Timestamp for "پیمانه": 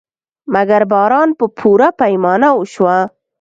1.99-2.49